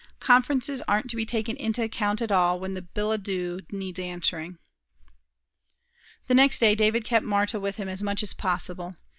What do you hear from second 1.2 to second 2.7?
taken into account at all